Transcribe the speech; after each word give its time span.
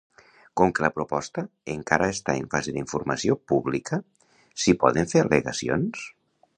Com 0.59 0.71
que 0.77 0.83
la 0.85 0.89
proposta 0.95 1.43
encara 1.75 2.09
està 2.15 2.35
en 2.41 2.49
fase 2.55 2.75
d'informació 2.79 3.39
pública, 3.53 4.03
s'hi 4.65 4.79
poden 4.87 5.15
fer 5.15 5.27
al·legacions. 5.27 6.13